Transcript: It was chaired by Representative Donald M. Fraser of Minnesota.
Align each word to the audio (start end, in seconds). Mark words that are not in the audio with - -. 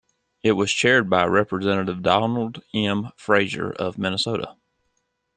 It 0.41 0.53
was 0.53 0.71
chaired 0.73 1.11
by 1.11 1.25
Representative 1.25 2.01
Donald 2.01 2.63
M. 2.73 3.09
Fraser 3.17 3.69
of 3.71 3.99
Minnesota. 3.99 4.55